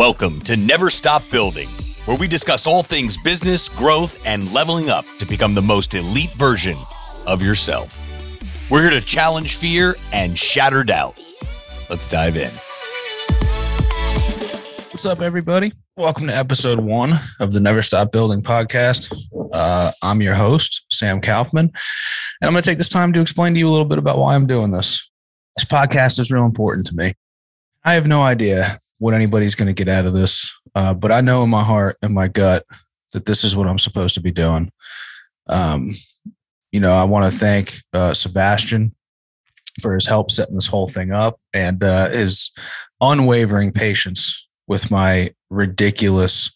Welcome 0.00 0.40
to 0.44 0.56
Never 0.56 0.88
Stop 0.88 1.22
Building, 1.30 1.68
where 2.06 2.16
we 2.16 2.26
discuss 2.26 2.66
all 2.66 2.82
things 2.82 3.18
business, 3.18 3.68
growth, 3.68 4.26
and 4.26 4.50
leveling 4.50 4.88
up 4.88 5.04
to 5.18 5.26
become 5.26 5.52
the 5.52 5.60
most 5.60 5.92
elite 5.92 6.32
version 6.32 6.78
of 7.26 7.42
yourself. 7.42 8.00
We're 8.70 8.80
here 8.80 8.98
to 8.98 9.02
challenge 9.02 9.56
fear 9.56 9.96
and 10.14 10.38
shatter 10.38 10.84
doubt. 10.84 11.22
Let's 11.90 12.08
dive 12.08 12.38
in. 12.38 12.48
What's 14.90 15.04
up, 15.04 15.20
everybody? 15.20 15.74
Welcome 15.98 16.28
to 16.28 16.34
episode 16.34 16.80
one 16.80 17.20
of 17.38 17.52
the 17.52 17.60
Never 17.60 17.82
Stop 17.82 18.10
Building 18.10 18.40
podcast. 18.40 19.12
Uh, 19.52 19.92
I'm 20.00 20.22
your 20.22 20.34
host, 20.34 20.86
Sam 20.90 21.20
Kaufman, 21.20 21.66
and 21.66 22.48
I'm 22.48 22.54
going 22.54 22.62
to 22.62 22.70
take 22.70 22.78
this 22.78 22.88
time 22.88 23.12
to 23.12 23.20
explain 23.20 23.52
to 23.52 23.60
you 23.60 23.68
a 23.68 23.70
little 23.70 23.84
bit 23.84 23.98
about 23.98 24.16
why 24.16 24.34
I'm 24.34 24.46
doing 24.46 24.70
this. 24.70 25.10
This 25.58 25.66
podcast 25.66 26.18
is 26.18 26.32
real 26.32 26.46
important 26.46 26.86
to 26.86 26.94
me. 26.94 27.12
I 27.84 27.94
have 27.94 28.06
no 28.06 28.22
idea 28.22 28.78
what 28.98 29.14
anybody's 29.14 29.54
going 29.54 29.74
to 29.74 29.84
get 29.84 29.88
out 29.88 30.06
of 30.06 30.12
this. 30.12 30.50
Uh, 30.74 30.94
but 30.94 31.10
I 31.10 31.20
know 31.20 31.42
in 31.42 31.50
my 31.50 31.64
heart 31.64 31.96
and 32.02 32.14
my 32.14 32.28
gut 32.28 32.64
that 33.12 33.24
this 33.24 33.44
is 33.44 33.56
what 33.56 33.66
I'm 33.66 33.78
supposed 33.78 34.14
to 34.14 34.20
be 34.20 34.30
doing. 34.30 34.70
Um, 35.48 35.94
you 36.70 36.80
know, 36.80 36.94
I 36.94 37.04
want 37.04 37.30
to 37.30 37.36
thank 37.36 37.76
uh, 37.92 38.14
Sebastian 38.14 38.94
for 39.80 39.94
his 39.94 40.06
help 40.06 40.30
setting 40.30 40.54
this 40.54 40.66
whole 40.66 40.86
thing 40.86 41.12
up 41.12 41.40
and 41.52 41.82
uh, 41.82 42.10
his 42.10 42.52
unwavering 43.00 43.72
patience 43.72 44.48
with 44.66 44.90
my 44.90 45.32
ridiculous 45.48 46.50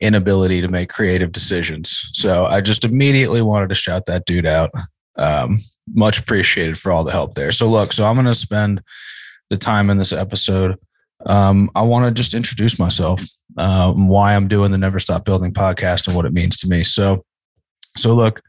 inability 0.00 0.60
to 0.60 0.68
make 0.68 0.90
creative 0.90 1.32
decisions. 1.32 2.10
So 2.12 2.46
I 2.46 2.60
just 2.60 2.84
immediately 2.84 3.42
wanted 3.42 3.70
to 3.70 3.74
shout 3.74 4.06
that 4.06 4.26
dude 4.26 4.46
out. 4.46 4.70
Um, 5.16 5.60
much 5.94 6.18
appreciated 6.18 6.78
for 6.78 6.92
all 6.92 7.04
the 7.04 7.12
help 7.12 7.34
there. 7.34 7.50
So 7.50 7.68
look, 7.68 7.92
so 7.92 8.06
I'm 8.06 8.16
going 8.16 8.26
to 8.26 8.34
spend 8.34 8.82
the 9.50 9.56
time 9.56 9.90
in 9.90 9.98
this 9.98 10.12
episode 10.12 10.76
um, 11.24 11.70
I 11.74 11.82
want 11.82 12.04
to 12.04 12.10
just 12.10 12.34
introduce 12.34 12.78
myself, 12.78 13.22
uh, 13.56 13.92
why 13.92 14.34
I'm 14.34 14.48
doing 14.48 14.70
the 14.70 14.78
Never 14.78 14.98
Stop 14.98 15.24
Building 15.24 15.52
podcast 15.52 16.06
and 16.06 16.16
what 16.16 16.26
it 16.26 16.32
means 16.32 16.56
to 16.58 16.68
me. 16.68 16.84
So, 16.84 17.24
so 17.96 18.14
look, 18.14 18.42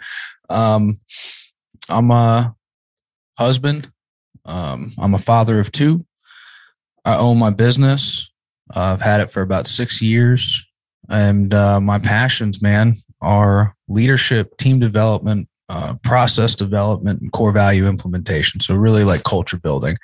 um, 0.49 0.99
I'm 1.89 2.11
a 2.11 2.55
husband. 3.37 3.91
Um, 4.45 4.93
I'm 4.97 5.13
a 5.13 5.19
father 5.19 5.59
of 5.59 5.71
two. 5.71 6.05
I 7.05 7.15
own 7.15 7.37
my 7.37 7.51
business. 7.51 8.31
I've 8.69 9.01
had 9.01 9.21
it 9.21 9.31
for 9.31 9.41
about 9.41 9.67
six 9.67 10.01
years, 10.01 10.65
and 11.09 11.53
uh, 11.53 11.79
my 11.79 11.99
passions, 11.99 12.61
man, 12.61 12.95
are 13.21 13.75
leadership, 13.87 14.57
team 14.57 14.79
development, 14.79 15.47
uh, 15.69 15.95
process 15.95 16.55
development, 16.55 17.21
and 17.21 17.31
core 17.31 17.51
value 17.51 17.87
implementation. 17.87 18.59
So, 18.59 18.75
really, 18.75 19.03
like 19.03 19.23
culture 19.23 19.57
building. 19.57 19.97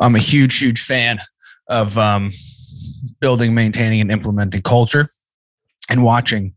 I'm 0.00 0.14
a 0.14 0.20
huge, 0.20 0.58
huge 0.58 0.82
fan 0.82 1.20
of 1.68 1.96
um, 1.96 2.30
building, 3.20 3.54
maintaining, 3.54 4.00
and 4.00 4.10
implementing 4.10 4.62
culture 4.62 5.08
and 5.88 6.02
watching 6.02 6.54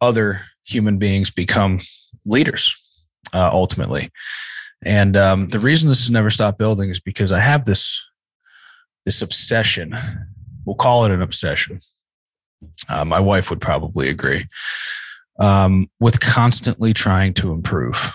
other 0.00 0.42
human 0.64 0.98
beings 0.98 1.30
become 1.30 1.78
leaders 2.24 3.06
uh, 3.32 3.50
ultimately. 3.52 4.10
And 4.84 5.16
um, 5.16 5.48
the 5.48 5.60
reason 5.60 5.88
this 5.88 6.00
has 6.00 6.10
never 6.10 6.30
stopped 6.30 6.58
building 6.58 6.90
is 6.90 7.00
because 7.00 7.32
I 7.32 7.40
have 7.40 7.64
this 7.64 8.06
this 9.04 9.22
obsession. 9.22 9.96
We'll 10.64 10.76
call 10.76 11.06
it 11.06 11.10
an 11.10 11.22
obsession. 11.22 11.80
Uh, 12.88 13.04
my 13.04 13.18
wife 13.18 13.48
would 13.48 13.60
probably 13.60 14.10
agree 14.10 14.46
um, 15.40 15.90
with 15.98 16.20
constantly 16.20 16.94
trying 16.94 17.34
to 17.34 17.52
improve. 17.52 18.12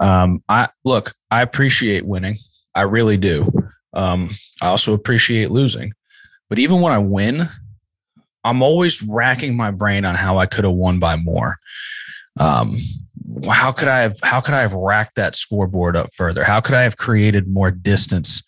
Um, 0.00 0.42
I 0.48 0.68
look, 0.84 1.14
I 1.30 1.42
appreciate 1.42 2.04
winning. 2.04 2.36
I 2.74 2.82
really 2.82 3.16
do. 3.16 3.50
Um, 3.94 4.30
I 4.60 4.68
also 4.68 4.94
appreciate 4.94 5.50
losing, 5.50 5.92
but 6.48 6.58
even 6.58 6.80
when 6.80 6.92
I 6.92 6.98
win, 6.98 7.48
I'm 8.44 8.62
always 8.62 9.02
racking 9.02 9.54
my 9.54 9.70
brain 9.70 10.04
on 10.04 10.16
how 10.16 10.38
I 10.38 10.46
could 10.46 10.64
have 10.64 10.72
won 10.72 10.98
by 10.98 11.16
more. 11.16 11.58
Um, 12.38 12.78
how 13.48 13.70
could 13.72 13.88
I 13.88 14.00
have 14.00 14.18
how 14.22 14.40
could 14.40 14.54
I 14.54 14.62
have 14.62 14.72
racked 14.72 15.16
that 15.16 15.36
scoreboard 15.36 15.96
up 15.96 16.12
further? 16.12 16.42
How 16.42 16.60
could 16.60 16.74
I 16.74 16.82
have 16.82 16.96
created 16.96 17.46
more 17.46 17.70
distance 17.70 18.42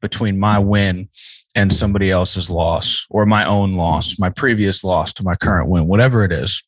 between 0.00 0.38
my 0.38 0.58
win 0.58 1.08
and 1.54 1.72
somebody 1.72 2.10
else's 2.10 2.50
loss 2.50 3.06
or 3.10 3.26
my 3.26 3.44
own 3.44 3.74
loss, 3.74 4.18
my 4.18 4.30
previous 4.30 4.84
loss 4.84 5.12
to 5.14 5.22
my 5.22 5.34
current 5.34 5.68
win, 5.68 5.86
whatever 5.86 6.24
it 6.24 6.32
is, 6.32 6.62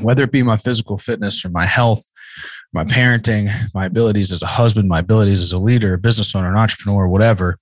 whether 0.00 0.22
it 0.22 0.32
be 0.32 0.42
my 0.42 0.56
physical 0.56 0.98
fitness 0.98 1.44
or 1.44 1.50
my 1.50 1.66
health 1.66 2.04
my 2.72 2.84
parenting, 2.84 3.52
my 3.74 3.86
abilities 3.86 4.32
as 4.32 4.42
a 4.42 4.46
husband, 4.46 4.88
my 4.88 4.98
abilities 5.00 5.40
as 5.40 5.52
a 5.52 5.58
leader, 5.58 5.94
a 5.94 5.98
business 5.98 6.34
owner, 6.34 6.50
an 6.50 6.56
entrepreneur, 6.56 7.08
whatever, 7.08 7.58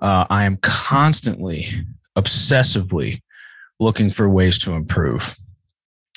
uh, 0.00 0.26
I 0.28 0.44
am 0.44 0.56
constantly, 0.58 1.68
obsessively 2.18 3.22
looking 3.78 4.10
for 4.10 4.28
ways 4.28 4.58
to 4.60 4.72
improve. 4.72 5.34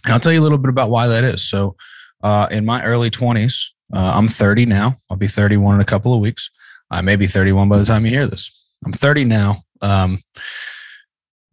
And 0.03 0.13
I'll 0.13 0.19
tell 0.19 0.33
you 0.33 0.41
a 0.41 0.43
little 0.43 0.57
bit 0.57 0.69
about 0.69 0.89
why 0.89 1.07
that 1.07 1.23
is. 1.23 1.47
So, 1.47 1.75
uh, 2.23 2.47
in 2.49 2.65
my 2.65 2.83
early 2.83 3.11
20s, 3.11 3.71
uh, 3.93 4.13
I'm 4.15 4.27
30 4.27 4.65
now. 4.65 4.97
I'll 5.11 5.17
be 5.17 5.27
31 5.27 5.75
in 5.75 5.81
a 5.81 5.85
couple 5.85 6.13
of 6.13 6.19
weeks. 6.19 6.49
I 6.89 7.01
may 7.01 7.15
be 7.15 7.27
31 7.27 7.69
by 7.69 7.77
the 7.77 7.85
time 7.85 8.05
you 8.05 8.11
hear 8.11 8.27
this. 8.27 8.75
I'm 8.83 8.93
30 8.93 9.25
now. 9.25 9.57
Um, 9.81 10.21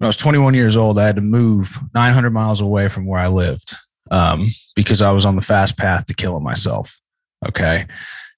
when 0.02 0.06
I 0.06 0.08
was 0.08 0.16
21 0.16 0.54
years 0.54 0.76
old, 0.76 0.98
I 0.98 1.06
had 1.06 1.14
to 1.14 1.22
move 1.22 1.78
900 1.94 2.30
miles 2.30 2.60
away 2.60 2.88
from 2.88 3.06
where 3.06 3.20
I 3.20 3.28
lived 3.28 3.76
um, 4.10 4.48
because 4.74 5.00
I 5.00 5.12
was 5.12 5.24
on 5.24 5.36
the 5.36 5.42
fast 5.42 5.78
path 5.78 6.06
to 6.06 6.14
killing 6.14 6.42
myself. 6.42 7.00
Okay. 7.46 7.86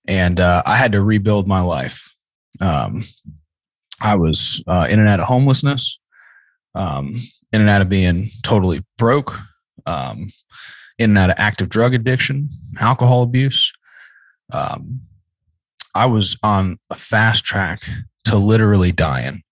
And 0.07 0.41
uh, 0.41 0.63
I 0.67 0.77
had 0.77 0.93
to 0.93 1.01
rebuild 1.01 1.49
my 1.49 1.63
life. 1.63 2.15
Um, 2.61 3.05
I 3.99 4.15
was 4.17 4.63
uh, 4.67 4.89
in 4.91 5.01
and 5.01 5.09
out 5.09 5.21
of 5.21 5.27
homelessness, 5.27 5.99
um, 6.75 7.17
in 7.51 7.63
and 7.63 7.71
out 7.71 7.81
of 7.81 7.89
being 7.89 8.29
totally 8.43 8.85
broke, 8.99 9.41
um, 9.87 10.29
in 10.99 11.13
and 11.13 11.19
out 11.19 11.31
of 11.31 11.37
active 11.39 11.71
drug 11.71 11.95
addiction, 11.95 12.51
alcohol 12.79 13.23
abuse. 13.23 13.73
Um, 14.53 15.01
I 15.95 16.05
was 16.05 16.37
on 16.43 16.79
a 16.91 16.95
fast 16.95 17.43
track 17.43 17.81
to 18.25 18.37
literally 18.37 18.93
dying. 18.93 19.44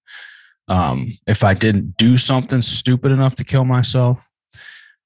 Um, 0.68 1.12
if 1.26 1.44
I 1.44 1.54
didn't 1.54 1.96
do 1.96 2.16
something 2.16 2.62
stupid 2.62 3.12
enough 3.12 3.34
to 3.36 3.44
kill 3.44 3.64
myself, 3.64 4.28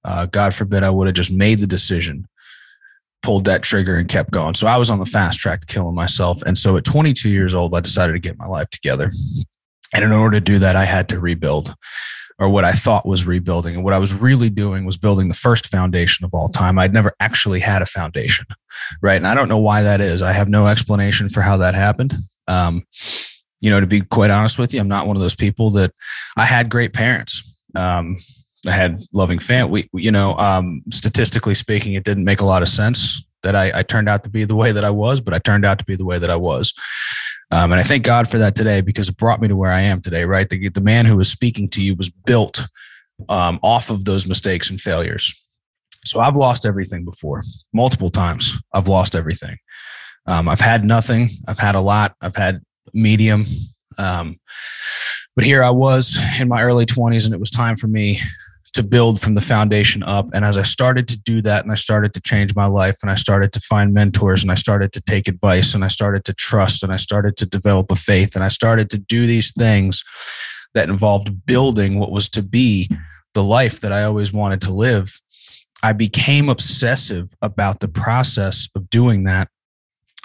uh, 0.05 0.27
God 0.27 0.55
forbid 0.55 0.83
I 0.83 0.91
would 0.91 1.07
have 1.07 1.17
just 1.17 1.33
made 1.33 1.59
the 1.59 1.67
decision, 1.67 2.29
pulled 3.23 3.47
that 3.47 3.63
trigger, 3.63 3.97
and 3.97 4.09
kept 4.09 4.31
going. 4.31 4.55
So 4.55 4.67
I 4.67 4.77
was 4.77 4.91
on 4.91 4.99
the 4.99 5.07
fast 5.07 5.41
track 5.41 5.61
to 5.63 5.67
killing 5.67 5.95
myself. 5.95 6.43
And 6.43 6.57
so 6.57 6.77
at 6.77 6.85
22 6.85 7.31
years 7.31 7.55
old, 7.55 7.75
I 7.75 7.81
decided 7.81 8.13
to 8.13 8.19
get 8.19 8.39
my 8.39 8.47
life 8.47 8.71
together. 8.71 9.11
And 9.95 10.05
in 10.05 10.13
order 10.13 10.37
to 10.37 10.45
do 10.45 10.59
that, 10.61 10.77
I 10.77 10.85
had 10.85 11.09
to 11.09 11.19
rebuild 11.19 11.75
or 12.39 12.49
what 12.49 12.65
I 12.65 12.73
thought 12.73 13.07
was 13.07 13.27
rebuilding. 13.27 13.75
And 13.75 13.85
what 13.85 13.95
I 13.95 13.99
was 13.99 14.13
really 14.13 14.51
doing 14.51 14.85
was 14.85 14.97
building 14.97 15.29
the 15.29 15.35
first 15.35 15.69
foundation 15.69 16.25
of 16.25 16.35
all 16.35 16.49
time. 16.49 16.79
I'd 16.79 16.93
never 16.93 17.15
actually 17.19 17.61
had 17.61 17.83
a 17.83 17.87
foundation, 17.87 18.47
right? 19.01 19.17
And 19.17 19.27
I 19.27 19.35
don't 19.35 19.49
know 19.49 19.59
why 19.59 19.83
that 19.83 20.01
is. 20.01 20.21
I 20.21 20.33
have 20.33 20.49
no 20.49 20.67
explanation 20.67 21.29
for 21.29 21.41
how 21.41 21.57
that 21.59 21.75
happened. 21.75 22.17
Um, 22.47 22.85
you 23.61 23.71
know, 23.71 23.81
to 23.81 23.87
be 23.87 24.01
quite 24.01 24.31
honest 24.31 24.59
with 24.59 24.75
you, 24.75 24.81
I'm 24.81 24.89
not 24.89 25.07
one 25.07 25.17
of 25.17 25.23
those 25.23 25.35
people 25.35 25.71
that 25.73 25.93
I 26.37 26.45
had 26.45 26.69
great 26.69 26.93
parents. 26.93 27.59
Um, 27.75 28.17
I 28.67 28.73
had 28.73 29.05
loving 29.13 29.39
fan. 29.39 29.71
We, 29.71 29.89
you 29.93 30.11
know, 30.11 30.37
um, 30.39 30.83
statistically 30.91 31.55
speaking, 31.55 31.95
it 31.95 32.05
didn't 32.05 32.25
make 32.25 32.41
a 32.41 32.45
lot 32.45 32.63
of 32.63 32.69
sense 32.69 33.25
that 33.43 33.55
I, 33.55 33.71
I, 33.79 33.83
turned 33.83 34.09
out 34.09 34.25
to 34.25 34.31
be 34.31 34.45
the 34.45 34.57
way 34.57 34.73
that 34.73 34.85
I 34.85 34.91
was, 34.91 35.21
but 35.21 35.33
I 35.33 35.39
turned 35.39 35.65
out 35.65 35.79
to 35.79 35.85
be 35.85 35.95
the 35.95 36.05
way 36.05 36.19
that 36.19 36.31
I 36.31 36.37
was. 36.37 36.73
Um, 37.53 37.71
and 37.71 37.81
I 37.81 37.85
thank 37.85 38.03
God 38.03 38.29
for 38.29 38.39
that 38.39 38.57
today 38.57 38.81
because 38.81 39.09
it 39.09 39.17
brought 39.17 39.41
me 39.41 39.47
to 39.47 39.57
where 39.57 39.71
I 39.71 39.83
am 39.83 40.01
today, 40.01 40.25
right? 40.25 40.49
The, 40.49 40.69
the 40.69 40.81
man 40.81 41.07
who 41.07 41.17
was 41.17 41.31
speaking 41.31 41.69
to 41.71 41.83
you 41.83 41.95
was 41.95 42.09
built 42.09 42.67
um, 43.29 43.61
off 43.63 43.89
of 43.89 44.05
those 44.05 44.27
mistakes 44.27 44.69
and 44.69 44.81
failures. 44.81 45.33
So 46.05 46.21
I've 46.21 46.37
lost 46.37 46.67
everything 46.67 47.05
before, 47.05 47.43
multiple 47.73 48.11
times. 48.11 48.59
I've 48.73 48.89
lost 48.89 49.15
everything. 49.15 49.59
Um, 50.27 50.49
I've 50.49 50.61
had 50.61 50.85
nothing. 50.85 51.31
I've 51.47 51.59
had 51.59 51.77
a 51.77 51.81
lot. 51.81 52.15
I've 52.21 52.37
had 52.37 52.63
medium. 52.93 53.47
Um, 53.99 54.39
but 55.35 55.45
here 55.45 55.63
I 55.63 55.71
was 55.71 56.19
in 56.41 56.49
my 56.49 56.63
early 56.63 56.87
20s, 56.87 57.25
and 57.25 57.35
it 57.35 57.41
was 57.41 57.51
time 57.51 57.77
for 57.77 57.89
me 57.89 58.21
to 58.77 58.83
build 58.83 59.21
from 59.21 59.35
the 59.35 59.41
foundation 59.41 60.03
up. 60.03 60.29
And 60.35 60.45
as 60.45 60.59
I 60.59 60.63
started 60.63 61.09
to 61.09 61.19
do 61.19 61.41
that 61.43 61.65
and 61.65 61.73
I 61.73 61.77
started 61.77 62.13
to 62.13 62.21
change 62.21 62.55
my 62.55 62.67
life 62.67 62.99
and 63.01 63.11
I 63.11 63.15
started 63.15 63.51
to 63.55 63.61
find 63.61 63.95
mentors 63.95 64.43
and 64.43 64.53
I 64.53 64.55
started 64.55 64.93
to 64.93 65.01
take 65.01 65.29
advice 65.29 65.73
and 65.73 65.83
I 65.83 65.89
started 65.89 66.27
to 66.27 66.35
trust 66.35 66.83
and 66.83 66.93
I 66.93 66.99
started 66.99 67.39
to 67.39 67.47
develop 67.47 67.91
a 67.91 67.97
faith 67.97 68.35
and 68.35 68.45
I 68.45 68.49
started 68.49 68.91
to 68.91 68.99
do 68.99 69.27
these 69.27 69.51
things 69.53 70.05
that 70.75 70.91
involved 70.91 71.47
building 71.47 71.99
what 71.99 72.13
was 72.13 72.29
to 72.29 72.43
be 72.43 72.91
the 73.33 73.43
life 73.43 73.81
that 73.81 73.93
I 73.93 74.05
always 74.05 74.31
wanted 74.31 74.61
to 74.63 74.73
live, 74.73 75.21
I 75.83 75.93
became 75.93 76.51
obsessive 76.51 77.35
about 77.41 77.81
the 77.81 77.89
process 77.89 78.69
of 78.75 78.91
doing 78.91 79.25
that 79.25 79.49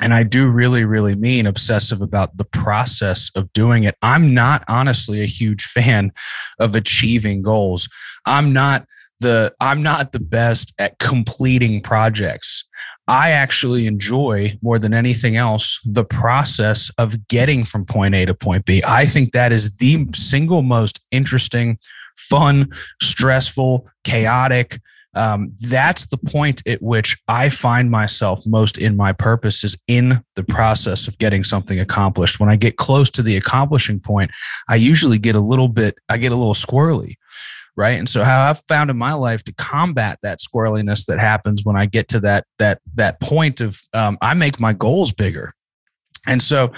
and 0.01 0.13
I 0.13 0.23
do 0.23 0.49
really, 0.49 0.83
really 0.83 1.15
mean 1.15 1.45
obsessive 1.45 2.01
about 2.01 2.35
the 2.35 2.43
process 2.43 3.29
of 3.35 3.53
doing 3.53 3.83
it. 3.83 3.95
I'm 4.01 4.33
not 4.33 4.63
honestly 4.67 5.21
a 5.21 5.27
huge 5.27 5.65
fan 5.65 6.11
of 6.59 6.75
achieving 6.75 7.43
goals. 7.43 7.87
I'm 8.25 8.51
not 8.51 8.85
the 9.19 9.53
I'm 9.59 9.83
not 9.83 10.11
the 10.11 10.19
best 10.19 10.73
at 10.79 10.97
completing 10.97 11.81
projects. 11.81 12.65
I 13.07 13.31
actually 13.31 13.85
enjoy 13.85 14.57
more 14.61 14.79
than 14.79 14.93
anything 14.93 15.35
else 15.35 15.79
the 15.85 16.05
process 16.05 16.89
of 16.97 17.27
getting 17.27 17.63
from 17.63 17.85
point 17.85 18.15
A 18.15 18.25
to 18.25 18.33
point 18.33 18.65
B. 18.65 18.81
I 18.85 19.05
think 19.05 19.33
that 19.33 19.51
is 19.51 19.75
the 19.77 20.07
single 20.15 20.63
most 20.63 20.99
interesting, 21.11 21.77
fun, 22.17 22.71
stressful, 23.01 23.87
chaotic, 24.03 24.79
um, 25.13 25.53
that's 25.59 26.05
the 26.07 26.17
point 26.17 26.61
at 26.65 26.81
which 26.81 27.17
I 27.27 27.49
find 27.49 27.91
myself 27.91 28.45
most 28.45 28.77
in 28.77 28.95
my 28.95 29.11
purpose 29.11 29.63
is 29.63 29.77
in 29.87 30.23
the 30.35 30.43
process 30.43 31.07
of 31.07 31.17
getting 31.17 31.43
something 31.43 31.79
accomplished. 31.79 32.39
When 32.39 32.49
I 32.49 32.55
get 32.55 32.77
close 32.77 33.09
to 33.11 33.21
the 33.21 33.35
accomplishing 33.35 33.99
point, 33.99 34.31
I 34.69 34.75
usually 34.75 35.17
get 35.17 35.35
a 35.35 35.39
little 35.39 35.67
bit, 35.67 35.97
I 36.07 36.17
get 36.17 36.31
a 36.31 36.35
little 36.35 36.53
squirrely. 36.53 37.15
Right. 37.77 37.97
And 37.97 38.09
so 38.09 38.23
how 38.23 38.49
I've 38.49 38.61
found 38.67 38.89
in 38.89 38.97
my 38.97 39.13
life 39.13 39.43
to 39.45 39.53
combat 39.53 40.19
that 40.23 40.39
squirreliness 40.39 41.05
that 41.05 41.19
happens 41.19 41.63
when 41.63 41.77
I 41.77 41.85
get 41.85 42.09
to 42.09 42.19
that, 42.19 42.45
that, 42.59 42.81
that 42.95 43.21
point 43.21 43.61
of, 43.61 43.79
um, 43.93 44.17
I 44.21 44.33
make 44.33 44.59
my 44.59 44.73
goals 44.73 45.13
bigger. 45.13 45.53
And 46.27 46.43
so 46.43 46.73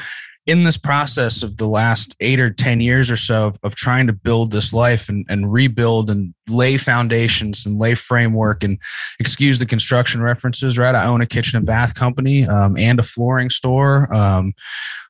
in 0.46 0.66
this 0.66 0.78
process 0.78 1.42
of 1.42 1.58
the 1.58 1.68
last 1.68 2.16
eight 2.20 2.40
or 2.40 2.50
10 2.50 2.82
years 2.82 3.10
or 3.10 3.16
so 3.16 3.48
of, 3.48 3.58
of 3.64 3.76
trying 3.76 4.08
to 4.08 4.14
build 4.14 4.52
this 4.52 4.74
life 4.74 5.08
and, 5.08 5.26
and 5.30 5.54
rebuild 5.54 6.10
and 6.10 6.34
lay 6.50 6.76
foundations 6.76 7.66
and 7.66 7.80
lay 7.80 7.96
framework 7.96 8.64
and 8.64 8.78
excuse 9.20 9.60
the 9.60 9.66
construction 9.66 10.22
references, 10.22 10.78
right? 10.78 10.96
I 10.96 11.06
own 11.06 11.22
a 11.22 11.26
kitchen 11.26 11.58
and 11.58 11.66
bath 11.66 11.96
company 11.96 12.46
um, 12.46 12.78
and 12.78 13.00
a 13.00 13.04
flooring 13.04 13.50
store, 13.50 14.14
um, 14.14 14.54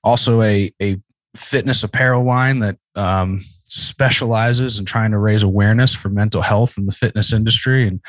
also 0.03 0.43
a, 0.43 0.71
a 0.81 0.97
fitness 1.35 1.83
apparel 1.83 2.23
line 2.23 2.59
that 2.59 2.77
um, 2.95 3.41
specializes 3.65 4.79
in 4.79 4.85
trying 4.85 5.11
to 5.11 5.17
raise 5.17 5.43
awareness 5.43 5.93
for 5.93 6.09
mental 6.09 6.41
health 6.41 6.77
in 6.77 6.85
the 6.85 6.91
fitness 6.91 7.33
industry. 7.33 7.87
And 7.87 8.01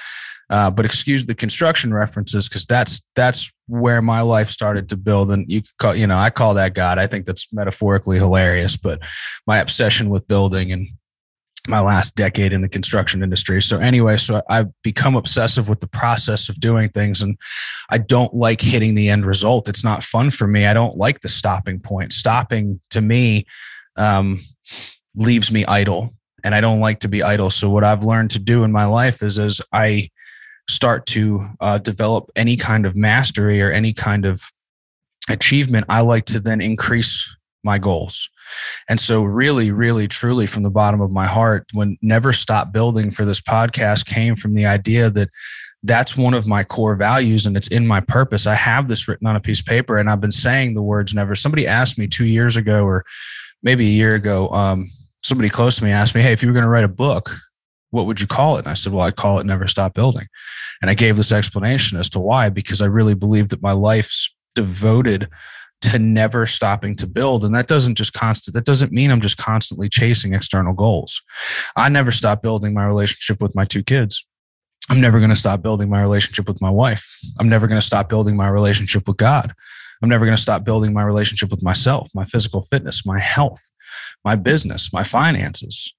uh, 0.50 0.70
but 0.70 0.84
excuse 0.84 1.24
the 1.24 1.34
construction 1.34 1.92
references 1.92 2.48
because 2.48 2.66
that's 2.66 3.02
that's 3.14 3.50
where 3.66 4.02
my 4.02 4.20
life 4.20 4.50
started 4.50 4.90
to 4.90 4.96
build. 4.96 5.30
And 5.30 5.50
you 5.50 5.62
call, 5.78 5.96
you 5.96 6.06
know, 6.06 6.18
I 6.18 6.30
call 6.30 6.54
that 6.54 6.74
God. 6.74 6.98
I 6.98 7.06
think 7.06 7.24
that's 7.24 7.50
metaphorically 7.52 8.18
hilarious, 8.18 8.76
but 8.76 9.00
my 9.46 9.58
obsession 9.58 10.10
with 10.10 10.28
building 10.28 10.70
and 10.70 10.88
my 11.66 11.80
last 11.80 12.14
decade 12.14 12.52
in 12.52 12.60
the 12.60 12.68
construction 12.68 13.22
industry. 13.22 13.62
So 13.62 13.78
anyway, 13.78 14.18
so 14.18 14.42
I've 14.50 14.68
become 14.82 15.16
obsessive 15.16 15.66
with 15.66 15.80
the 15.80 15.86
process 15.86 16.50
of 16.50 16.60
doing 16.60 16.90
things 16.90 17.22
and 17.22 17.38
I 17.88 17.98
don't 17.98 18.34
like 18.34 18.60
hitting 18.60 18.94
the 18.94 19.08
end 19.08 19.24
result. 19.24 19.68
It's 19.68 19.82
not 19.82 20.04
fun 20.04 20.30
for 20.30 20.46
me. 20.46 20.66
I 20.66 20.74
don't 20.74 20.98
like 20.98 21.20
the 21.20 21.28
stopping 21.30 21.80
point. 21.80 22.12
Stopping 22.12 22.80
to 22.90 23.00
me 23.00 23.46
um, 23.96 24.40
leaves 25.14 25.50
me 25.50 25.64
idle 25.64 26.14
and 26.42 26.54
I 26.54 26.60
don't 26.60 26.80
like 26.80 27.00
to 27.00 27.08
be 27.08 27.22
idle. 27.22 27.50
So 27.50 27.70
what 27.70 27.84
I've 27.84 28.04
learned 28.04 28.30
to 28.32 28.38
do 28.38 28.64
in 28.64 28.72
my 28.72 28.84
life 28.84 29.22
is 29.22 29.38
as 29.38 29.60
I 29.72 30.10
start 30.68 31.06
to 31.06 31.48
uh, 31.60 31.78
develop 31.78 32.30
any 32.36 32.56
kind 32.56 32.86
of 32.86 32.94
mastery 32.96 33.62
or 33.62 33.70
any 33.70 33.92
kind 33.92 34.24
of 34.24 34.42
achievement, 35.28 35.86
I 35.88 36.02
like 36.02 36.26
to 36.26 36.40
then 36.40 36.60
increase 36.60 37.36
my 37.62 37.78
goals. 37.78 38.28
And 38.88 39.00
so, 39.00 39.22
really, 39.22 39.70
really, 39.70 40.06
truly, 40.06 40.46
from 40.46 40.64
the 40.64 40.70
bottom 40.70 41.00
of 41.00 41.10
my 41.10 41.26
heart, 41.26 41.66
when 41.72 41.96
Never 42.02 42.32
Stop 42.32 42.72
Building 42.72 43.10
for 43.10 43.24
this 43.24 43.40
podcast 43.40 44.04
came 44.04 44.36
from 44.36 44.54
the 44.54 44.66
idea 44.66 45.08
that 45.10 45.30
that's 45.82 46.16
one 46.16 46.34
of 46.34 46.46
my 46.46 46.64
core 46.64 46.94
values 46.94 47.46
and 47.46 47.56
it's 47.56 47.68
in 47.68 47.86
my 47.86 48.00
purpose. 48.00 48.46
I 48.46 48.54
have 48.54 48.88
this 48.88 49.06
written 49.06 49.26
on 49.26 49.36
a 49.36 49.40
piece 49.40 49.60
of 49.60 49.66
paper 49.66 49.98
and 49.98 50.08
I've 50.10 50.20
been 50.20 50.30
saying 50.30 50.74
the 50.74 50.82
words 50.82 51.14
never. 51.14 51.34
Somebody 51.34 51.66
asked 51.66 51.98
me 51.98 52.06
two 52.06 52.24
years 52.24 52.56
ago 52.56 52.84
or 52.84 53.04
maybe 53.64 53.86
a 53.86 53.90
year 53.90 54.14
ago, 54.14 54.48
um, 54.50 54.88
somebody 55.24 55.48
close 55.48 55.76
to 55.76 55.84
me 55.84 55.90
asked 55.90 56.14
me, 56.14 56.22
Hey, 56.22 56.32
if 56.32 56.42
you 56.42 56.48
were 56.48 56.54
going 56.54 56.64
to 56.64 56.68
write 56.68 56.84
a 56.84 56.88
book, 56.88 57.34
what 57.94 58.06
would 58.06 58.20
you 58.20 58.26
call 58.26 58.56
it? 58.56 58.60
And 58.60 58.68
I 58.68 58.74
said, 58.74 58.92
well, 58.92 59.06
I'd 59.06 59.16
call 59.16 59.38
it 59.38 59.46
Never 59.46 59.68
Stop 59.68 59.94
Building. 59.94 60.26
And 60.82 60.90
I 60.90 60.94
gave 60.94 61.16
this 61.16 61.30
explanation 61.30 61.98
as 61.98 62.10
to 62.10 62.18
why, 62.18 62.48
because 62.48 62.82
I 62.82 62.86
really 62.86 63.14
believe 63.14 63.50
that 63.50 63.62
my 63.62 63.70
life's 63.70 64.34
devoted 64.56 65.28
to 65.82 65.98
never 65.98 66.44
stopping 66.44 66.96
to 66.96 67.06
build. 67.06 67.44
And 67.44 67.54
that 67.54 67.68
doesn't 67.68 67.94
just 67.94 68.12
constant, 68.12 68.54
that 68.54 68.64
doesn't 68.64 68.90
mean 68.90 69.10
I'm 69.10 69.20
just 69.20 69.36
constantly 69.36 69.88
chasing 69.88 70.34
external 70.34 70.72
goals. 70.72 71.22
I 71.76 71.88
never 71.88 72.10
stop 72.10 72.42
building 72.42 72.74
my 72.74 72.84
relationship 72.84 73.40
with 73.40 73.54
my 73.54 73.64
two 73.64 73.84
kids. 73.84 74.26
I'm 74.90 75.00
never 75.00 75.18
going 75.18 75.30
to 75.30 75.36
stop 75.36 75.62
building 75.62 75.88
my 75.88 76.02
relationship 76.02 76.48
with 76.48 76.60
my 76.60 76.70
wife. 76.70 77.06
I'm 77.38 77.48
never 77.48 77.68
going 77.68 77.80
to 77.80 77.86
stop 77.86 78.08
building 78.08 78.36
my 78.36 78.48
relationship 78.48 79.06
with 79.06 79.18
God. 79.18 79.54
I'm 80.04 80.10
never 80.10 80.26
going 80.26 80.36
to 80.36 80.42
stop 80.42 80.64
building 80.64 80.92
my 80.92 81.02
relationship 81.02 81.50
with 81.50 81.62
myself, 81.62 82.10
my 82.14 82.26
physical 82.26 82.62
fitness, 82.62 83.06
my 83.06 83.18
health, 83.18 83.62
my 84.24 84.36
business, 84.36 84.92
my 84.92 85.02
finances 85.02 85.94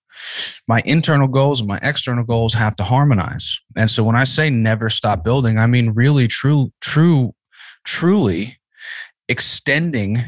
my 0.67 0.81
internal 0.85 1.27
goals 1.27 1.59
and 1.59 1.67
my 1.67 1.79
external 1.81 2.23
goals 2.23 2.53
have 2.53 2.75
to 2.77 2.83
harmonize. 2.83 3.59
And 3.75 3.89
so 3.89 4.03
when 4.03 4.15
I 4.15 4.23
say 4.23 4.49
never 4.49 4.89
stop 4.89 5.23
building, 5.23 5.57
I 5.57 5.67
mean 5.67 5.91
really 5.91 6.27
true, 6.27 6.71
true, 6.81 7.33
truly 7.83 8.59
extending 9.27 10.23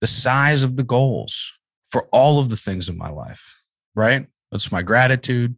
the 0.00 0.06
size 0.06 0.62
of 0.62 0.76
the 0.76 0.82
goals 0.82 1.56
for 1.88 2.08
all 2.12 2.38
of 2.38 2.48
the 2.48 2.56
things 2.56 2.88
in 2.88 2.98
my 2.98 3.10
life, 3.10 3.62
right? 3.94 4.26
That's 4.50 4.72
my 4.72 4.82
gratitude, 4.82 5.56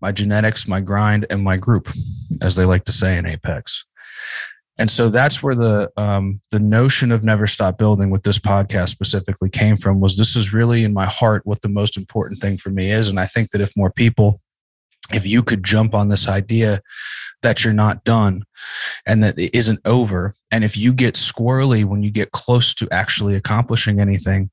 my 0.00 0.12
genetics, 0.12 0.68
my 0.68 0.80
grind, 0.80 1.26
and 1.30 1.42
my 1.42 1.56
group, 1.56 1.92
as 2.40 2.56
they 2.56 2.64
like 2.64 2.84
to 2.84 2.92
say 2.92 3.16
in 3.16 3.26
Apex 3.26 3.84
and 4.76 4.90
so 4.90 5.08
that's 5.08 5.42
where 5.42 5.54
the 5.54 5.90
um, 5.96 6.40
the 6.50 6.58
notion 6.58 7.12
of 7.12 7.22
never 7.22 7.46
stop 7.46 7.78
building 7.78 8.10
with 8.10 8.22
this 8.24 8.38
podcast 8.38 8.88
specifically 8.88 9.48
came 9.48 9.76
from 9.76 10.00
was 10.00 10.16
this 10.16 10.34
is 10.36 10.52
really 10.52 10.84
in 10.84 10.92
my 10.92 11.06
heart 11.06 11.42
what 11.44 11.62
the 11.62 11.68
most 11.68 11.96
important 11.96 12.40
thing 12.40 12.56
for 12.56 12.70
me 12.70 12.90
is. 12.90 13.08
And 13.08 13.20
i 13.20 13.26
think 13.26 13.50
that 13.50 13.60
if 13.60 13.72
more 13.76 13.90
people 13.90 14.40
if 15.12 15.26
you 15.26 15.42
could 15.42 15.62
jump 15.62 15.94
on 15.94 16.08
this 16.08 16.28
idea 16.28 16.80
that 17.42 17.62
you're 17.62 17.74
not 17.74 18.04
done 18.04 18.42
and 19.06 19.22
that 19.22 19.38
it 19.38 19.54
isn't 19.54 19.80
over 19.84 20.34
and 20.50 20.64
if 20.64 20.76
you 20.76 20.94
get 20.94 21.14
squirrely 21.14 21.84
when 21.84 22.02
you 22.02 22.10
get 22.10 22.32
close 22.32 22.74
to 22.74 22.88
actually 22.90 23.34
accomplishing 23.34 24.00
anything 24.00 24.50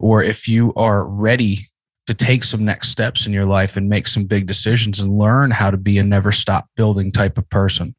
or 0.00 0.22
if 0.22 0.48
you 0.48 0.74
are 0.74 1.06
ready 1.06 1.60
to 2.08 2.14
take 2.14 2.42
some 2.42 2.64
next 2.64 2.88
steps 2.88 3.26
in 3.26 3.32
your 3.32 3.46
life 3.46 3.76
and 3.76 3.88
make 3.88 4.08
some 4.08 4.24
big 4.24 4.46
decisions 4.46 4.98
and 4.98 5.16
learn 5.16 5.52
how 5.52 5.70
to 5.70 5.76
be 5.76 5.98
a 5.98 6.04
never 6.04 6.32
stop 6.32 6.66
building 6.74 7.12
type 7.12 7.38
of 7.38 7.48
person 7.48 7.94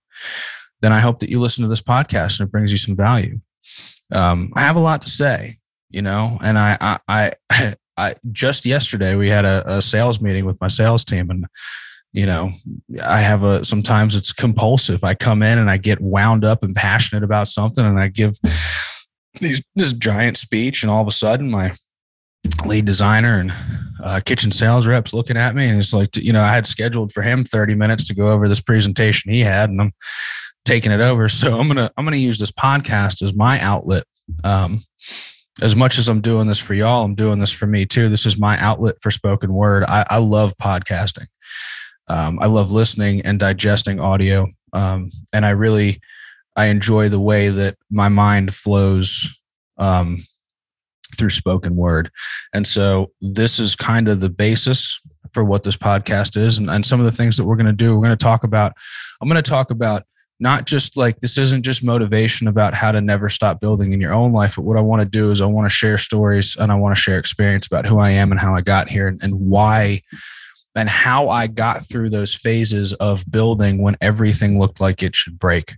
then 0.83 0.91
I 0.91 0.99
hope 0.99 1.19
that 1.19 1.29
you 1.29 1.39
listen 1.39 1.61
to 1.61 1.69
this 1.69 1.81
podcast 1.81 2.39
and 2.39 2.47
it 2.47 2.51
brings 2.51 2.69
you 2.69 2.77
some 2.77 2.97
value. 2.97 3.39
Um, 4.11 4.51
I 4.53 4.61
have 4.61 4.75
a 4.75 4.81
lot 4.81 5.01
to 5.03 5.09
say, 5.09 5.59
you 5.89 6.01
know, 6.01 6.37
and 6.41 6.59
I, 6.59 6.77
I, 7.07 7.31
I, 7.49 7.75
I 7.97 8.15
just 8.33 8.65
yesterday 8.65 9.15
we 9.15 9.29
had 9.29 9.45
a, 9.45 9.77
a 9.77 9.81
sales 9.81 10.19
meeting 10.19 10.45
with 10.45 10.59
my 10.59 10.67
sales 10.67 11.05
team 11.05 11.29
and, 11.29 11.45
you 12.11 12.25
know, 12.25 12.51
I 13.01 13.21
have 13.21 13.43
a, 13.43 13.63
sometimes 13.63 14.17
it's 14.17 14.33
compulsive. 14.33 15.05
I 15.05 15.15
come 15.15 15.41
in 15.41 15.57
and 15.57 15.69
I 15.69 15.77
get 15.77 16.01
wound 16.01 16.43
up 16.43 16.63
and 16.63 16.75
passionate 16.75 17.23
about 17.23 17.47
something 17.47 17.85
and 17.85 17.97
I 17.97 18.09
give 18.09 18.35
these, 19.39 19.63
this 19.75 19.93
giant 19.93 20.35
speech 20.35 20.83
and 20.83 20.91
all 20.91 21.01
of 21.01 21.07
a 21.07 21.11
sudden 21.11 21.49
my 21.49 21.71
lead 22.65 22.83
designer 22.83 23.39
and 23.39 23.53
uh, 24.03 24.19
kitchen 24.19 24.51
sales 24.51 24.85
reps 24.85 25.13
looking 25.13 25.37
at 25.37 25.55
me 25.55 25.65
and 25.65 25.79
it's 25.79 25.93
like 25.93 26.17
you 26.17 26.33
know 26.33 26.41
i 26.41 26.51
had 26.51 26.67
scheduled 26.67 27.09
for 27.13 27.21
him 27.21 27.45
30 27.45 27.73
minutes 27.73 28.05
to 28.05 28.13
go 28.13 28.31
over 28.31 28.49
this 28.49 28.59
presentation 28.59 29.31
he 29.31 29.39
had 29.39 29.69
and 29.69 29.79
i'm 29.79 29.93
taking 30.65 30.91
it 30.91 31.01
over. 31.01 31.29
So 31.29 31.59
I'm 31.59 31.67
gonna 31.67 31.91
I'm 31.97 32.05
gonna 32.05 32.17
use 32.17 32.39
this 32.39 32.51
podcast 32.51 33.21
as 33.21 33.33
my 33.33 33.59
outlet. 33.59 34.03
Um, 34.43 34.79
as 35.61 35.75
much 35.75 35.99
as 35.99 36.09
I'm 36.09 36.21
doing 36.21 36.47
this 36.47 36.59
for 36.59 36.73
y'all, 36.73 37.03
I'm 37.03 37.15
doing 37.15 37.39
this 37.39 37.51
for 37.51 37.67
me 37.67 37.85
too. 37.85 38.09
This 38.09 38.25
is 38.25 38.39
my 38.39 38.57
outlet 38.57 38.95
for 39.01 39.11
spoken 39.11 39.53
word. 39.53 39.83
I, 39.83 40.05
I 40.09 40.17
love 40.17 40.57
podcasting. 40.57 41.27
Um, 42.07 42.39
I 42.39 42.47
love 42.47 42.71
listening 42.71 43.21
and 43.21 43.39
digesting 43.39 43.99
audio, 43.99 44.47
um, 44.73 45.09
and 45.31 45.45
I 45.45 45.51
really 45.51 46.01
I 46.55 46.65
enjoy 46.65 47.09
the 47.09 47.19
way 47.19 47.49
that 47.49 47.77
my 47.89 48.09
mind 48.09 48.53
flows 48.53 49.39
um, 49.77 50.23
through 51.17 51.29
spoken 51.29 51.75
word. 51.75 52.11
And 52.53 52.65
so 52.67 53.11
this 53.21 53.59
is 53.59 53.75
kind 53.75 54.07
of 54.07 54.19
the 54.19 54.29
basis 54.29 54.99
for 55.33 55.43
what 55.43 55.63
this 55.63 55.77
podcast 55.77 56.37
is, 56.37 56.57
and, 56.57 56.69
and 56.69 56.85
some 56.85 56.99
of 56.99 57.05
the 57.05 57.11
things 57.11 57.37
that 57.37 57.45
we're 57.45 57.55
going 57.55 57.65
to 57.65 57.73
do. 57.73 57.95
We're 57.95 58.05
going 58.05 58.17
to 58.17 58.23
talk 58.23 58.43
about. 58.43 58.73
I'm 59.21 59.29
going 59.29 59.41
to 59.41 59.49
talk 59.49 59.71
about 59.71 60.03
not 60.39 60.65
just 60.65 60.97
like 60.97 61.19
this 61.19 61.37
isn't 61.37 61.63
just 61.63 61.83
motivation 61.83 62.47
about 62.47 62.73
how 62.73 62.91
to 62.91 63.01
never 63.01 63.29
stop 63.29 63.59
building 63.59 63.93
in 63.93 64.01
your 64.01 64.13
own 64.13 64.31
life 64.31 64.55
but 64.55 64.63
what 64.63 64.77
i 64.77 64.81
want 64.81 65.01
to 65.01 65.07
do 65.07 65.31
is 65.31 65.41
i 65.41 65.45
want 65.45 65.65
to 65.65 65.73
share 65.73 65.97
stories 65.97 66.55
and 66.59 66.71
i 66.71 66.75
want 66.75 66.95
to 66.95 67.01
share 67.01 67.17
experience 67.17 67.67
about 67.67 67.85
who 67.85 67.99
i 67.99 68.09
am 68.09 68.31
and 68.31 68.39
how 68.39 68.55
i 68.55 68.61
got 68.61 68.89
here 68.89 69.07
and, 69.07 69.21
and 69.23 69.33
why 69.33 70.01
and 70.75 70.89
how 70.89 71.29
i 71.29 71.47
got 71.47 71.87
through 71.87 72.09
those 72.09 72.33
phases 72.35 72.93
of 72.93 73.23
building 73.29 73.81
when 73.81 73.97
everything 74.01 74.59
looked 74.59 74.81
like 74.81 75.03
it 75.03 75.15
should 75.15 75.37
break 75.39 75.75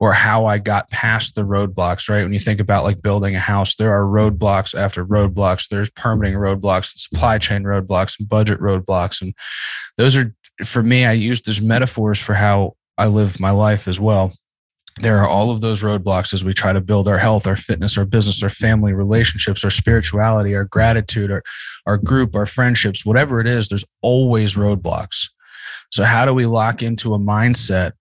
or 0.00 0.12
how 0.12 0.46
i 0.46 0.58
got 0.58 0.90
past 0.90 1.34
the 1.34 1.42
roadblocks 1.42 2.08
right? 2.08 2.22
When 2.22 2.32
you 2.32 2.38
think 2.38 2.60
about 2.60 2.84
like 2.84 3.00
building 3.00 3.36
a 3.36 3.40
house 3.40 3.76
there 3.76 3.92
are 3.92 4.04
roadblocks 4.04 4.74
after 4.74 5.06
roadblocks. 5.06 5.68
There's 5.68 5.90
permitting 5.90 6.34
roadblocks 6.34 6.92
and 6.92 7.00
supply 7.00 7.38
chain 7.38 7.62
roadblocks 7.62 8.18
and 8.18 8.28
budget 8.28 8.60
roadblocks. 8.60 9.22
And 9.22 9.34
those 9.96 10.16
are 10.16 10.34
for 10.64 10.82
me 10.82 11.04
i 11.04 11.12
use 11.12 11.40
those 11.40 11.60
metaphors 11.60 12.20
for 12.20 12.34
how 12.34 12.76
I 12.96 13.06
live 13.06 13.40
my 13.40 13.50
life 13.50 13.88
as 13.88 13.98
well. 13.98 14.32
There 15.00 15.18
are 15.18 15.28
all 15.28 15.50
of 15.50 15.60
those 15.60 15.82
roadblocks 15.82 16.32
as 16.32 16.44
we 16.44 16.52
try 16.52 16.72
to 16.72 16.80
build 16.80 17.08
our 17.08 17.18
health, 17.18 17.48
our 17.48 17.56
fitness, 17.56 17.98
our 17.98 18.04
business, 18.04 18.42
our 18.44 18.50
family 18.50 18.92
relationships, 18.92 19.64
our 19.64 19.70
spirituality, 19.70 20.54
our 20.54 20.64
gratitude, 20.64 21.32
our, 21.32 21.42
our 21.86 21.98
group, 21.98 22.36
our 22.36 22.46
friendships, 22.46 23.04
whatever 23.04 23.40
it 23.40 23.48
is, 23.48 23.68
there's 23.68 23.84
always 24.02 24.54
roadblocks. 24.54 25.30
So, 25.90 26.04
how 26.04 26.24
do 26.24 26.32
we 26.32 26.46
lock 26.46 26.80
into 26.82 27.12
a 27.14 27.18
mindset 27.18 27.92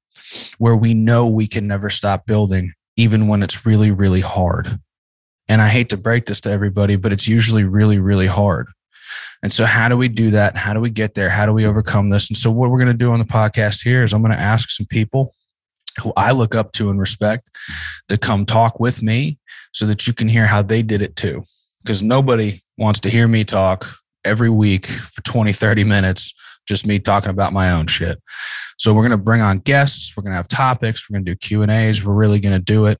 where 0.57 0.75
we 0.75 0.93
know 0.93 1.27
we 1.27 1.47
can 1.47 1.67
never 1.67 1.89
stop 1.89 2.25
building, 2.25 2.73
even 2.95 3.27
when 3.27 3.43
it's 3.43 3.65
really, 3.65 3.91
really 3.91 4.21
hard. 4.21 4.79
And 5.47 5.61
I 5.61 5.69
hate 5.69 5.89
to 5.89 5.97
break 5.97 6.25
this 6.25 6.41
to 6.41 6.51
everybody, 6.51 6.95
but 6.95 7.13
it's 7.13 7.27
usually 7.27 7.63
really, 7.63 7.99
really 7.99 8.27
hard. 8.27 8.67
And 9.41 9.51
so, 9.51 9.65
how 9.65 9.89
do 9.89 9.97
we 9.97 10.07
do 10.07 10.31
that? 10.31 10.57
How 10.57 10.73
do 10.73 10.79
we 10.79 10.89
get 10.89 11.13
there? 11.13 11.29
How 11.29 11.45
do 11.45 11.53
we 11.53 11.65
overcome 11.65 12.09
this? 12.09 12.29
And 12.29 12.37
so, 12.37 12.51
what 12.51 12.69
we're 12.69 12.79
going 12.79 12.87
to 12.87 12.93
do 12.93 13.11
on 13.11 13.19
the 13.19 13.25
podcast 13.25 13.83
here 13.83 14.03
is 14.03 14.13
I'm 14.13 14.21
going 14.21 14.33
to 14.33 14.39
ask 14.39 14.69
some 14.69 14.85
people 14.85 15.33
who 16.01 16.13
I 16.17 16.31
look 16.31 16.55
up 16.55 16.71
to 16.73 16.89
and 16.89 16.99
respect 16.99 17.49
to 18.07 18.17
come 18.17 18.45
talk 18.45 18.79
with 18.79 19.01
me 19.01 19.37
so 19.73 19.85
that 19.85 20.07
you 20.07 20.13
can 20.13 20.27
hear 20.27 20.47
how 20.47 20.61
they 20.61 20.81
did 20.81 21.01
it 21.01 21.15
too. 21.15 21.43
Because 21.83 22.01
nobody 22.01 22.61
wants 22.77 22.99
to 23.01 23.09
hear 23.09 23.27
me 23.27 23.43
talk 23.43 23.87
every 24.23 24.49
week 24.49 24.87
for 24.87 25.21
20, 25.23 25.51
30 25.51 25.83
minutes, 25.83 26.33
just 26.65 26.87
me 26.87 26.97
talking 26.97 27.29
about 27.29 27.53
my 27.53 27.71
own 27.71 27.87
shit. 27.87 28.21
So 28.77 28.93
we're 28.93 29.01
going 29.01 29.11
to 29.11 29.17
bring 29.17 29.41
on 29.41 29.59
guests. 29.59 30.15
We're 30.15 30.23
going 30.23 30.31
to 30.31 30.37
have 30.37 30.47
topics. 30.47 31.09
We're 31.09 31.15
going 31.15 31.25
to 31.25 31.31
do 31.31 31.35
Q 31.35 31.61
and 31.61 31.71
A's. 31.71 32.03
We're 32.03 32.13
really 32.13 32.39
going 32.39 32.57
to 32.57 32.63
do 32.63 32.85
it. 32.85 32.99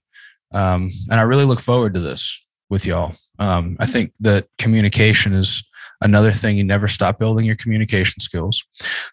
Um, 0.54 0.92
and 1.10 1.20
I 1.20 1.24
really 1.24 1.46
look 1.46 1.60
forward 1.60 1.94
to 1.96 2.00
this 2.00 2.46
with 2.70 2.86
y'all. 2.86 3.16
Um, 3.40 3.78
I 3.80 3.86
think 3.86 4.14
that 4.20 4.48
communication 4.58 5.34
is 5.34 5.64
another 6.04 6.32
thing 6.32 6.58
you 6.58 6.64
never 6.64 6.88
stop 6.88 7.18
building 7.18 7.46
your 7.46 7.56
communication 7.56 8.20
skills. 8.20 8.64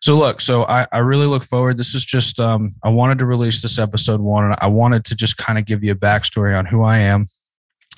So 0.01 0.17
look 0.17 0.41
so 0.41 0.65
i, 0.65 0.87
I 0.93 0.99
really 0.99 1.27
look 1.27 1.45
forward. 1.45 1.79
This 1.79 1.95
is 1.95 2.05
just 2.05 2.39
um, 2.41 2.75
i 2.83 2.89
wanted 2.89 3.19
to 3.19 3.27
release 3.27 3.63
this 3.63 3.79
episode 3.79 4.21
one 4.21 4.45
and 4.45 4.57
i 4.61 4.67
wanted 4.67 5.05
to 5.07 5.15
just 5.15 5.37
kind 5.37 5.59
of 5.59 5.65
give 5.65 5.83
you 5.85 5.93
a 5.93 5.97
backstory 5.97 6.59
on 6.59 6.67
who 6.67 6.83
i 6.83 6.99
am. 6.99 7.27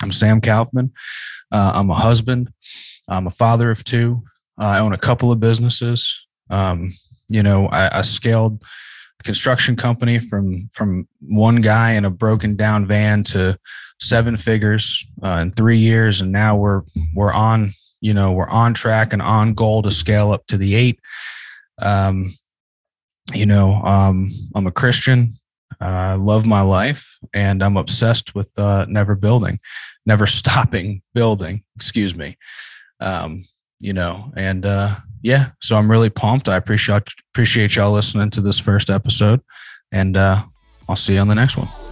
I'm 0.01 0.11
sam 0.11 0.41
kaufman. 0.41 0.93
Uh, 1.51 1.71
i'm 1.75 1.89
a 1.89 1.95
husband. 1.95 2.51
I'm 3.09 3.27
a 3.27 3.31
father 3.31 3.69
of 3.71 3.83
two. 3.83 4.23
I 4.57 4.79
own 4.79 4.93
a 4.93 4.97
couple 4.97 5.31
of 5.31 5.39
businesses. 5.39 6.27
Um, 6.49 6.93
you 7.29 7.43
know 7.43 7.67
I, 7.67 7.99
I 7.99 8.01
scaled 8.01 8.63
construction 9.23 9.75
company 9.75 10.19
from 10.19 10.69
from 10.73 11.07
one 11.21 11.61
guy 11.61 11.91
in 11.91 12.05
a 12.05 12.09
broken 12.09 12.55
down 12.55 12.85
van 12.85 13.23
to 13.23 13.57
seven 13.99 14.37
figures 14.37 15.05
uh, 15.23 15.39
in 15.41 15.51
three 15.51 15.77
years 15.77 16.21
and 16.21 16.31
now 16.31 16.55
we're 16.55 16.81
we're 17.15 17.31
on 17.31 17.73
you 18.03 18.13
know 18.13 18.33
we're 18.33 18.49
on 18.49 18.73
track 18.73 19.13
and 19.13 19.21
on 19.21 19.53
goal 19.53 19.81
to 19.81 19.89
scale 19.89 20.31
up 20.31 20.45
to 20.47 20.57
the 20.57 20.75
eight. 20.75 20.99
Um, 21.81 22.31
you 23.33 23.45
know 23.45 23.75
um, 23.83 24.29
i'm 24.53 24.67
a 24.67 24.71
christian. 24.71 25.33
I 25.79 26.11
uh, 26.11 26.17
love 26.17 26.45
my 26.45 26.61
life 26.61 27.17
and 27.33 27.63
i'm 27.63 27.77
obsessed 27.77 28.35
with 28.35 28.51
uh, 28.59 28.85
never 28.87 29.15
building 29.15 29.59
never 30.05 30.27
stopping 30.39 31.01
building 31.13 31.63
excuse 31.75 32.13
me. 32.13 32.37
Um, 32.99 33.43
you 33.79 33.93
know 33.93 34.31
and 34.35 34.65
uh, 34.65 34.97
yeah 35.21 35.51
so 35.61 35.77
i'm 35.77 35.89
really 35.89 36.09
pumped. 36.09 36.49
I 36.49 36.57
appreciate 36.57 37.07
appreciate 37.33 37.75
y'all 37.77 37.93
listening 37.93 38.29
to 38.31 38.41
this 38.41 38.59
first 38.59 38.89
episode 38.89 39.41
and 39.91 40.17
uh, 40.17 40.43
i'll 40.89 40.97
see 40.97 41.13
you 41.13 41.19
on 41.19 41.29
the 41.29 41.35
next 41.35 41.55
one 41.57 41.82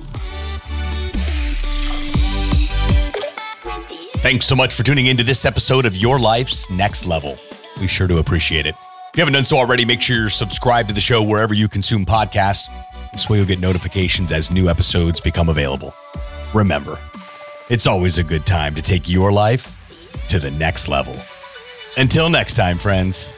Thanks 4.21 4.45
so 4.45 4.55
much 4.55 4.75
for 4.75 4.83
tuning 4.83 5.07
into 5.07 5.23
this 5.23 5.45
episode 5.45 5.83
of 5.83 5.97
Your 5.97 6.19
Life's 6.19 6.69
Next 6.69 7.07
Level. 7.07 7.39
We 7.79 7.87
sure 7.87 8.07
do 8.07 8.19
appreciate 8.19 8.67
it. 8.67 8.75
If 8.75 9.17
you 9.17 9.21
haven't 9.21 9.33
done 9.33 9.45
so 9.45 9.57
already, 9.57 9.83
make 9.83 9.99
sure 9.99 10.15
you're 10.15 10.29
subscribed 10.29 10.89
to 10.89 10.93
the 10.93 11.01
show 11.01 11.23
wherever 11.23 11.55
you 11.55 11.67
consume 11.67 12.05
podcasts. 12.05 12.69
This 13.11 13.27
way 13.27 13.37
you'll 13.37 13.47
get 13.47 13.59
notifications 13.59 14.31
as 14.31 14.51
new 14.51 14.69
episodes 14.69 15.19
become 15.19 15.49
available. 15.49 15.91
Remember, 16.53 16.99
it's 17.71 17.87
always 17.87 18.19
a 18.19 18.23
good 18.23 18.45
time 18.45 18.75
to 18.75 18.83
take 18.83 19.09
your 19.09 19.31
life 19.31 19.75
to 20.27 20.37
the 20.37 20.51
next 20.51 20.87
level. 20.87 21.15
Until 21.97 22.29
next 22.29 22.53
time, 22.53 22.77
friends. 22.77 23.31